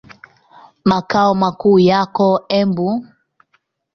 [0.89, 2.27] Makao makuu yako
[2.59, 2.87] Embu.